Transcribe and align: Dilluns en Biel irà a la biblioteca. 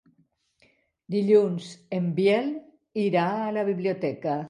Dilluns 1.17 1.69
en 1.99 2.09
Biel 2.19 2.53
irà 3.07 3.31
a 3.47 3.57
la 3.61 3.71
biblioteca. 3.73 4.39